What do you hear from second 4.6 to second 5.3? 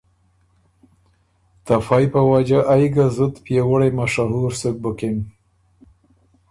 سُک بُکِن